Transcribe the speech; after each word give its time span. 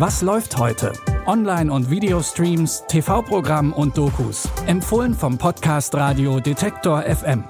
Was 0.00 0.22
läuft 0.22 0.56
heute? 0.56 0.94
Online- 1.26 1.70
und 1.70 1.90
Videostreams, 1.90 2.84
TV-Programm 2.88 3.74
und 3.74 3.98
Dokus. 3.98 4.48
Empfohlen 4.66 5.12
vom 5.12 5.36
Podcast 5.36 5.94
Radio 5.94 6.40
Detektor 6.40 7.02
FM. 7.02 7.44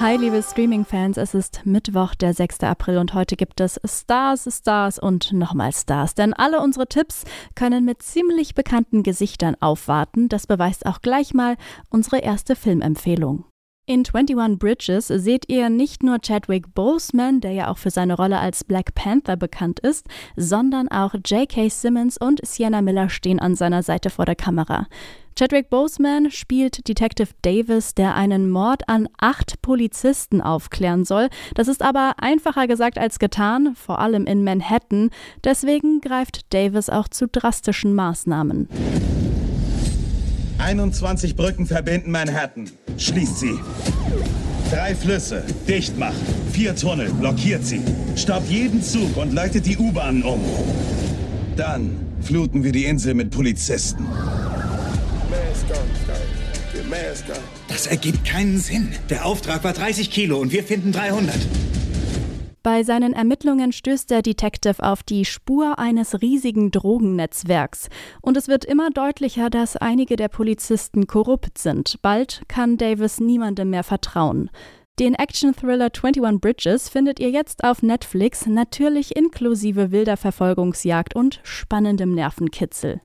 Hi, 0.00 0.16
liebe 0.16 0.42
Streaming-Fans, 0.42 1.18
es 1.18 1.34
ist 1.34 1.60
Mittwoch, 1.66 2.14
der 2.14 2.32
6. 2.32 2.60
April 2.60 2.96
und 2.96 3.12
heute 3.12 3.36
gibt 3.36 3.60
es 3.60 3.78
Stars, 3.84 4.48
Stars 4.50 4.98
und 4.98 5.34
nochmal 5.34 5.72
Stars. 5.74 6.14
Denn 6.14 6.32
alle 6.32 6.62
unsere 6.62 6.86
Tipps 6.86 7.24
können 7.54 7.84
mit 7.84 8.00
ziemlich 8.00 8.54
bekannten 8.54 9.02
Gesichtern 9.02 9.56
aufwarten. 9.60 10.30
Das 10.30 10.46
beweist 10.46 10.86
auch 10.86 11.02
gleich 11.02 11.34
mal 11.34 11.58
unsere 11.90 12.20
erste 12.20 12.56
Filmempfehlung. 12.56 13.44
In 13.88 14.04
21 14.04 14.58
Bridges 14.58 15.06
seht 15.06 15.48
ihr 15.48 15.70
nicht 15.70 16.02
nur 16.02 16.18
Chadwick 16.18 16.74
Boseman, 16.74 17.40
der 17.40 17.52
ja 17.52 17.70
auch 17.70 17.78
für 17.78 17.88
seine 17.88 18.16
Rolle 18.16 18.38
als 18.38 18.62
Black 18.62 18.94
Panther 18.94 19.38
bekannt 19.38 19.80
ist, 19.80 20.04
sondern 20.36 20.88
auch 20.88 21.14
J.K. 21.14 21.70
Simmons 21.70 22.18
und 22.18 22.46
Sienna 22.46 22.82
Miller 22.82 23.08
stehen 23.08 23.40
an 23.40 23.54
seiner 23.54 23.82
Seite 23.82 24.10
vor 24.10 24.26
der 24.26 24.34
Kamera. 24.34 24.88
Chadwick 25.38 25.70
Boseman 25.70 26.30
spielt 26.30 26.86
Detective 26.86 27.30
Davis, 27.40 27.94
der 27.94 28.14
einen 28.14 28.50
Mord 28.50 28.86
an 28.90 29.08
acht 29.16 29.62
Polizisten 29.62 30.42
aufklären 30.42 31.06
soll. 31.06 31.30
Das 31.54 31.66
ist 31.66 31.80
aber 31.80 32.12
einfacher 32.18 32.66
gesagt 32.66 32.98
als 32.98 33.18
getan, 33.18 33.74
vor 33.74 34.00
allem 34.00 34.26
in 34.26 34.44
Manhattan. 34.44 35.08
Deswegen 35.44 36.02
greift 36.02 36.52
Davis 36.52 36.90
auch 36.90 37.08
zu 37.08 37.26
drastischen 37.26 37.94
Maßnahmen. 37.94 38.68
21 40.58 41.36
Brücken 41.36 41.64
verbinden 41.64 42.10
Manhattan. 42.10 42.68
Schließt 42.98 43.38
sie. 43.38 43.58
Drei 44.70 44.94
Flüsse, 44.94 45.44
dicht 45.66 45.96
machen. 45.96 46.20
Vier 46.52 46.74
Tunnel, 46.74 47.10
blockiert 47.12 47.64
sie. 47.64 47.80
Stoppt 48.16 48.50
jeden 48.50 48.82
Zug 48.82 49.16
und 49.16 49.32
leitet 49.32 49.66
die 49.66 49.78
U-Bahnen 49.78 50.22
um. 50.22 50.40
Dann 51.56 51.96
fluten 52.20 52.64
wir 52.64 52.72
die 52.72 52.84
Insel 52.84 53.14
mit 53.14 53.30
Polizisten. 53.30 54.04
Das 57.68 57.86
ergibt 57.86 58.24
keinen 58.24 58.58
Sinn. 58.58 58.88
Der 59.08 59.24
Auftrag 59.24 59.62
war 59.62 59.72
30 59.72 60.10
Kilo 60.10 60.38
und 60.38 60.52
wir 60.52 60.64
finden 60.64 60.92
300. 60.92 61.34
Bei 62.62 62.82
seinen 62.82 63.12
Ermittlungen 63.12 63.72
stößt 63.72 64.10
der 64.10 64.22
Detective 64.22 64.82
auf 64.82 65.02
die 65.02 65.24
Spur 65.24 65.78
eines 65.78 66.20
riesigen 66.20 66.70
Drogennetzwerks. 66.70 67.88
Und 68.20 68.36
es 68.36 68.48
wird 68.48 68.64
immer 68.64 68.90
deutlicher, 68.90 69.50
dass 69.50 69.76
einige 69.76 70.16
der 70.16 70.28
Polizisten 70.28 71.06
korrupt 71.06 71.58
sind. 71.58 71.96
Bald 72.02 72.42
kann 72.48 72.76
Davis 72.76 73.20
niemandem 73.20 73.70
mehr 73.70 73.84
vertrauen. 73.84 74.50
Den 74.98 75.14
Action-Thriller 75.14 75.90
21 75.92 76.40
Bridges 76.40 76.88
findet 76.88 77.20
ihr 77.20 77.30
jetzt 77.30 77.62
auf 77.62 77.82
Netflix, 77.82 78.46
natürlich 78.46 79.14
inklusive 79.14 79.92
wilder 79.92 80.16
Verfolgungsjagd 80.16 81.14
und 81.14 81.38
spannendem 81.44 82.14
Nervenkitzel. 82.14 83.00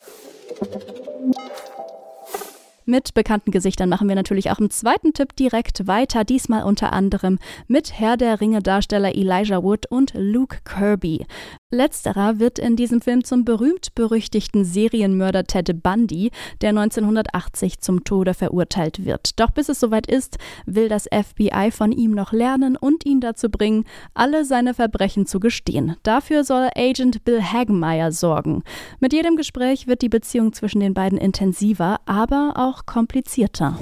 Mit 2.85 3.13
bekannten 3.13 3.51
Gesichtern 3.51 3.87
machen 3.87 4.09
wir 4.09 4.15
natürlich 4.15 4.51
auch 4.51 4.59
im 4.59 4.69
zweiten 4.69 5.13
Tipp 5.13 5.35
direkt 5.37 5.87
weiter, 5.87 6.25
diesmal 6.25 6.63
unter 6.63 6.91
anderem 6.91 7.39
mit 7.67 7.97
Herr 7.97 8.17
der 8.17 8.41
Ringe-Darsteller 8.41 9.15
Elijah 9.15 9.63
Wood 9.63 9.85
und 9.85 10.11
Luke 10.15 10.57
Kirby. 10.65 11.25
Letzterer 11.73 12.38
wird 12.39 12.59
in 12.59 12.75
diesem 12.75 13.02
Film 13.02 13.23
zum 13.23 13.45
berühmt-berüchtigten 13.45 14.63
Serienmörder 14.63 15.45
Ted 15.45 15.81
Bundy, 15.81 16.29
der 16.61 16.69
1980 16.69 17.79
zum 17.79 18.03
Tode 18.03 18.35
verurteilt 18.35 19.05
wird. 19.05 19.39
Doch 19.39 19.49
bis 19.49 19.69
es 19.69 19.79
soweit 19.79 20.05
ist, 20.05 20.38
will 20.67 20.88
das 20.88 21.07
FBI 21.11 21.71
von 21.71 21.91
ihm 21.91 22.11
noch 22.11 22.31
lernen 22.31 22.77
und 22.77 23.05
ihn 23.07 23.21
dazu 23.21 23.49
bringen, 23.49 23.85
alle 24.13 24.45
seine 24.45 24.75
Verbrechen 24.75 25.25
zu 25.25 25.39
gestehen. 25.39 25.95
Dafür 26.03 26.44
soll 26.44 26.69
Agent 26.75 27.23
Bill 27.25 27.41
Hagemeyer 27.41 28.11
sorgen. 28.11 28.63
Mit 29.00 29.11
jedem 29.11 29.35
Gespräch 29.35 29.88
wird 29.88 30.03
die 30.03 30.09
Beziehung 30.09 30.53
zwischen 30.53 30.79
den 30.79 30.94
beiden 30.94 31.17
intensiver, 31.17 32.00
aber 32.05 32.53
auch 32.55 32.85
komplizierter. 32.85 33.79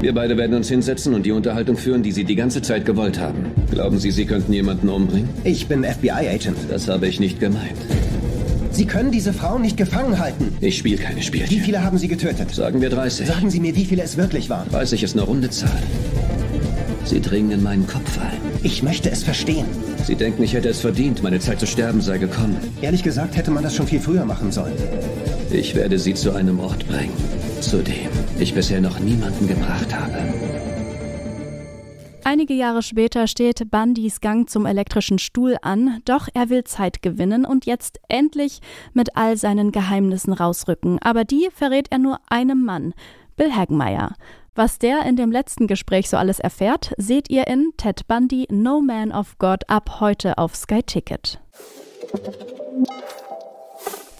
Wir 0.00 0.14
beide 0.14 0.36
werden 0.36 0.54
uns 0.54 0.68
hinsetzen 0.68 1.12
und 1.12 1.26
die 1.26 1.32
Unterhaltung 1.32 1.76
führen, 1.76 2.04
die 2.04 2.12
Sie 2.12 2.22
die 2.22 2.36
ganze 2.36 2.62
Zeit 2.62 2.84
gewollt 2.84 3.18
haben. 3.18 3.46
Glauben 3.70 3.98
Sie, 3.98 4.12
Sie 4.12 4.26
könnten 4.26 4.52
jemanden 4.52 4.88
umbringen? 4.88 5.28
Ich 5.42 5.66
bin 5.66 5.82
FBI-Agent. 5.82 6.56
Das 6.70 6.86
habe 6.86 7.08
ich 7.08 7.18
nicht 7.18 7.40
gemeint. 7.40 7.76
Sie 8.70 8.86
können 8.86 9.10
diese 9.10 9.32
Frau 9.32 9.58
nicht 9.58 9.76
gefangen 9.76 10.20
halten. 10.20 10.56
Ich 10.60 10.78
spiele 10.78 10.98
keine 10.98 11.20
Spielchen. 11.20 11.50
Wie 11.50 11.58
viele 11.58 11.82
haben 11.82 11.98
Sie 11.98 12.06
getötet? 12.06 12.54
Sagen 12.54 12.80
wir 12.80 12.90
30. 12.90 13.26
Sagen 13.26 13.50
Sie 13.50 13.58
mir, 13.58 13.74
wie 13.74 13.84
viele 13.84 14.04
es 14.04 14.16
wirklich 14.16 14.48
waren. 14.48 14.70
30 14.70 15.02
ist 15.02 15.14
eine 15.14 15.22
runde 15.22 15.50
Zahl. 15.50 15.82
Sie 17.04 17.20
dringen 17.20 17.50
in 17.50 17.62
meinen 17.64 17.86
Kopf 17.88 18.20
ein. 18.20 18.38
Ich 18.62 18.84
möchte 18.84 19.10
es 19.10 19.24
verstehen. 19.24 19.66
Sie 20.04 20.14
denken, 20.14 20.44
ich 20.44 20.52
hätte 20.52 20.68
es 20.68 20.80
verdient. 20.80 21.24
Meine 21.24 21.40
Zeit 21.40 21.58
zu 21.58 21.66
sterben 21.66 22.00
sei 22.02 22.18
gekommen. 22.18 22.56
Ehrlich 22.82 23.02
gesagt 23.02 23.36
hätte 23.36 23.50
man 23.50 23.64
das 23.64 23.74
schon 23.74 23.88
viel 23.88 24.00
früher 24.00 24.24
machen 24.24 24.52
sollen. 24.52 24.74
Ich 25.50 25.74
werde 25.74 25.98
Sie 25.98 26.14
zu 26.14 26.32
einem 26.34 26.60
Ort 26.60 26.86
bringen, 26.86 27.14
zu 27.60 27.82
dem 27.82 28.17
ich 28.40 28.54
bisher 28.54 28.80
noch 28.80 28.98
niemanden 28.98 29.46
gebracht 29.46 29.94
habe. 29.94 30.18
Einige 32.24 32.52
Jahre 32.52 32.82
später 32.82 33.26
steht 33.26 33.70
Bundys 33.70 34.20
Gang 34.20 34.50
zum 34.50 34.66
elektrischen 34.66 35.18
Stuhl 35.18 35.56
an, 35.62 36.02
doch 36.04 36.28
er 36.34 36.50
will 36.50 36.62
Zeit 36.64 37.00
gewinnen 37.00 37.46
und 37.46 37.64
jetzt 37.64 38.00
endlich 38.08 38.60
mit 38.92 39.16
all 39.16 39.38
seinen 39.38 39.72
Geheimnissen 39.72 40.34
rausrücken. 40.34 40.98
Aber 41.00 41.24
die 41.24 41.48
verrät 41.54 41.88
er 41.90 41.96
nur 41.96 42.20
einem 42.28 42.64
Mann, 42.64 42.92
Bill 43.36 43.54
Hagemeyer. 43.54 44.14
Was 44.54 44.78
der 44.78 45.06
in 45.06 45.16
dem 45.16 45.32
letzten 45.32 45.68
Gespräch 45.68 46.10
so 46.10 46.16
alles 46.18 46.38
erfährt, 46.38 46.92
seht 46.98 47.30
ihr 47.30 47.46
in 47.46 47.72
Ted 47.78 48.06
Bundy 48.08 48.46
No 48.50 48.82
Man 48.82 49.10
of 49.10 49.38
God 49.38 49.62
ab 49.70 50.00
heute 50.00 50.36
auf 50.36 50.54
Sky 50.54 50.82
Ticket. 50.82 51.40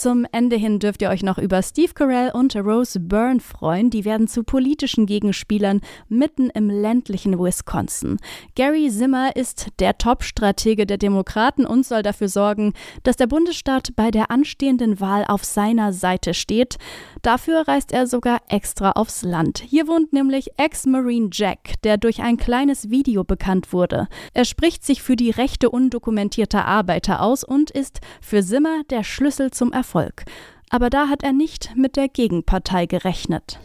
Zum 0.09 0.25
Ende 0.33 0.57
hin 0.57 0.79
dürft 0.79 1.03
ihr 1.03 1.11
euch 1.11 1.23
noch 1.23 1.37
über 1.37 1.63
Steve 1.63 1.93
Carell 1.93 2.31
und 2.31 2.57
Rose 2.57 2.99
Byrne 2.99 3.41
freuen. 3.41 3.91
Die 3.91 4.07
werden 4.07 4.27
zu 4.27 4.43
politischen 4.43 5.05
Gegenspielern 5.05 5.83
mitten 6.09 6.49
im 6.49 6.71
ländlichen 6.71 7.39
Wisconsin. 7.39 8.17
Gary 8.55 8.89
Zimmer 8.89 9.37
ist 9.37 9.67
der 9.81 9.99
Top-Stratege 9.99 10.87
der 10.87 10.97
Demokraten 10.97 11.67
und 11.67 11.85
soll 11.85 12.03
dafür 12.03 12.31
sorgen, 12.31 12.73
dass 13.03 13.17
der 13.17 13.27
Bundesstaat 13.27 13.97
bei 13.97 14.11
der 14.11 14.31
anstehenden 14.31 14.99
Wahl 14.99 15.27
auf 15.29 15.45
seiner 15.45 15.93
Seite 15.93 16.33
steht. 16.33 16.79
Dafür 17.21 17.69
reist 17.69 17.93
er 17.93 18.07
sogar 18.07 18.41
extra 18.49 18.93
aufs 18.93 19.21
Land. 19.21 19.59
Hier 19.59 19.87
wohnt 19.89 20.15
nämlich 20.15 20.53
Ex-Marine 20.57 21.29
Jack, 21.31 21.83
der 21.85 21.99
durch 21.99 22.23
ein 22.23 22.39
kleines 22.39 22.89
Video 22.89 23.25
bekannt 23.25 23.75
wurde. 23.75 24.09
Er 24.33 24.47
spricht 24.47 24.87
sich 24.87 25.03
für 25.03 25.17
die 25.17 25.33
Rechte 25.33 25.69
undokumentierter 25.69 26.65
Arbeiter 26.65 27.21
aus 27.21 27.45
und 27.45 27.71
ist 27.71 28.01
für 28.23 28.43
Zimmer 28.43 28.85
der 28.89 29.05
Schlüssel 29.05 29.51
zum 29.51 29.71
Erfolg. 29.71 29.98
Erfolg. 29.99 30.25
Aber 30.71 30.91
da 30.91 31.09
hat 31.09 31.23
er 31.23 31.33
nicht 31.33 31.71
mit 31.77 31.97
der 31.97 32.09
Gegenpartei 32.09 32.87
gerechnet. 32.87 33.59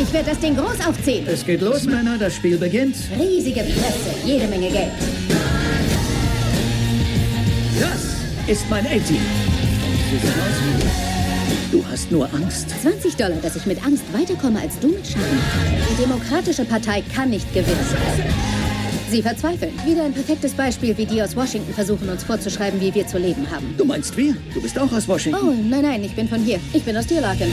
Ich 0.00 0.12
werde 0.12 0.30
das 0.30 0.40
Ding 0.40 0.56
groß 0.56 0.86
aufziehen. 0.86 1.26
Es 1.26 1.44
geht 1.44 1.60
los, 1.60 1.84
Männer, 1.84 2.18
das 2.18 2.34
Spiel 2.34 2.56
beginnt. 2.56 2.96
Riesige 3.18 3.60
Presse, 3.60 4.14
jede 4.24 4.48
Menge 4.48 4.70
Geld. 4.70 4.90
Das 7.78 8.48
ist 8.48 8.68
mein 8.68 8.86
A-Team. 8.86 9.20
Du 11.70 11.84
hast 11.86 12.10
nur 12.10 12.32
Angst. 12.34 12.70
20 12.82 13.16
Dollar, 13.16 13.38
dass 13.40 13.56
ich 13.56 13.66
mit 13.66 13.84
Angst 13.84 14.04
weiterkomme 14.12 14.60
als 14.60 14.78
du 14.80 14.88
mit 14.88 15.06
Schaden. 15.06 15.38
Die 15.90 16.02
Demokratische 16.02 16.64
Partei 16.64 17.02
kann 17.14 17.30
nicht 17.30 17.52
gewinnen. 17.54 18.61
Sie 19.12 19.20
verzweifeln. 19.20 19.74
Wieder 19.84 20.04
ein 20.04 20.14
perfektes 20.14 20.54
Beispiel, 20.54 20.96
wie 20.96 21.04
die 21.04 21.20
aus 21.22 21.36
Washington 21.36 21.74
versuchen, 21.74 22.08
uns 22.08 22.24
vorzuschreiben, 22.24 22.80
wie 22.80 22.94
wir 22.94 23.06
zu 23.06 23.18
leben 23.18 23.46
haben. 23.50 23.74
Du 23.76 23.84
meinst 23.84 24.16
wir? 24.16 24.34
Du 24.54 24.62
bist 24.62 24.78
auch 24.78 24.90
aus 24.90 25.06
Washington. 25.06 25.48
Oh, 25.48 25.52
nein, 25.68 25.82
nein, 25.82 26.02
ich 26.02 26.16
bin 26.16 26.26
von 26.26 26.40
hier. 26.40 26.58
Ich 26.72 26.82
bin 26.82 26.96
aus 26.96 27.06
Deerlaken. 27.08 27.52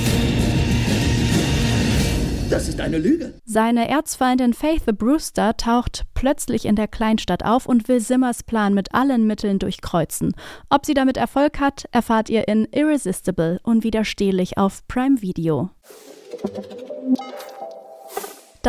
Das 2.50 2.70
ist 2.70 2.80
eine 2.80 2.98
Lüge. 2.98 3.34
Seine 3.44 3.90
Erzfeindin 3.90 4.54
Faith 4.54 4.86
Brewster 4.86 5.58
taucht 5.58 6.06
plötzlich 6.14 6.64
in 6.64 6.78
der 6.78 6.88
Kleinstadt 6.88 7.44
auf 7.44 7.66
und 7.66 7.90
will 7.90 8.00
Simmers 8.00 8.44
Plan 8.44 8.74
mit 8.74 8.96
allen 8.96 9.28
Mitteln 9.28 9.60
durchkreuzen. 9.60 10.32
Ob 10.70 10.86
sie 10.86 10.94
damit 10.94 11.18
Erfolg 11.18 11.60
hat, 11.60 11.90
erfahrt 11.92 12.30
ihr 12.30 12.48
in 12.48 12.70
Irresistible, 12.72 13.60
unwiderstehlich 13.64 14.58
auf 14.58 14.88
Prime 14.88 15.22
Video. 15.22 15.72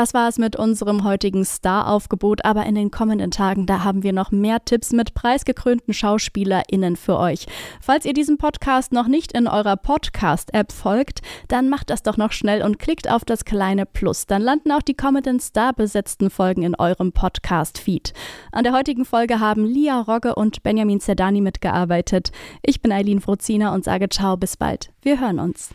Das 0.00 0.14
war 0.14 0.30
es 0.30 0.38
mit 0.38 0.56
unserem 0.56 1.04
heutigen 1.04 1.44
Star-Aufgebot, 1.44 2.46
aber 2.46 2.64
in 2.64 2.74
den 2.74 2.90
kommenden 2.90 3.30
Tagen, 3.30 3.66
da 3.66 3.84
haben 3.84 4.02
wir 4.02 4.14
noch 4.14 4.30
mehr 4.30 4.64
Tipps 4.64 4.92
mit 4.92 5.12
preisgekrönten 5.12 5.92
SchauspielerInnen 5.92 6.96
für 6.96 7.18
euch. 7.18 7.44
Falls 7.82 8.06
ihr 8.06 8.14
diesem 8.14 8.38
Podcast 8.38 8.94
noch 8.94 9.08
nicht 9.08 9.32
in 9.32 9.46
eurer 9.46 9.76
Podcast-App 9.76 10.72
folgt, 10.72 11.20
dann 11.48 11.68
macht 11.68 11.90
das 11.90 12.02
doch 12.02 12.16
noch 12.16 12.32
schnell 12.32 12.62
und 12.62 12.78
klickt 12.78 13.10
auf 13.10 13.26
das 13.26 13.44
kleine 13.44 13.84
Plus. 13.84 14.24
Dann 14.24 14.40
landen 14.40 14.72
auch 14.72 14.80
die 14.80 14.94
kommenden 14.94 15.38
Star-besetzten 15.38 16.30
Folgen 16.30 16.62
in 16.62 16.76
eurem 16.76 17.12
Podcast-Feed. 17.12 18.14
An 18.52 18.64
der 18.64 18.72
heutigen 18.72 19.04
Folge 19.04 19.38
haben 19.38 19.66
Lia 19.66 20.00
Rogge 20.00 20.34
und 20.34 20.62
Benjamin 20.62 21.00
Zerdani 21.00 21.42
mitgearbeitet. 21.42 22.32
Ich 22.62 22.80
bin 22.80 22.90
Eileen 22.90 23.20
Frozina 23.20 23.74
und 23.74 23.84
sage 23.84 24.08
ciao, 24.08 24.38
bis 24.38 24.56
bald. 24.56 24.94
Wir 25.02 25.20
hören 25.20 25.40
uns. 25.40 25.74